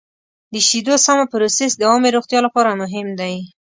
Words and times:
د 0.53 0.55
شیدو 0.67 0.95
سمه 1.05 1.25
پروسس 1.31 1.71
د 1.77 1.81
عامې 1.89 2.09
روغتیا 2.15 2.39
لپاره 2.47 2.79
مهم 2.81 3.07
دی. 3.19 3.35